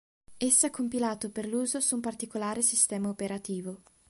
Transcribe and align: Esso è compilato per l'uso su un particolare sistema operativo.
Esso 0.39 0.65
è 0.65 0.71
compilato 0.71 1.29
per 1.29 1.45
l'uso 1.45 1.79
su 1.79 1.93
un 1.93 2.01
particolare 2.01 2.63
sistema 2.63 3.07
operativo. 3.09 3.81